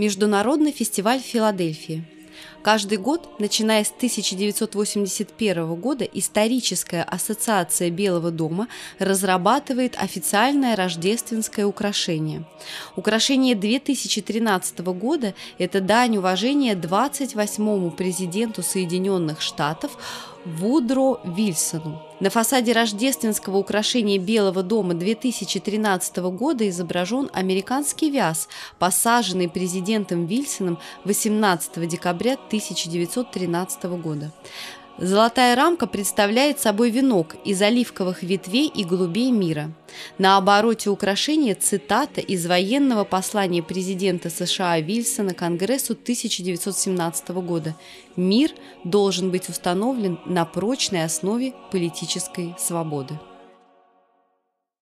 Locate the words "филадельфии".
1.20-2.02